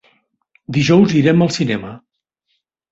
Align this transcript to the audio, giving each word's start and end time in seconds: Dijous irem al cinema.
Dijous 0.79 1.15
irem 1.21 1.47
al 1.49 1.55
cinema. 1.61 1.95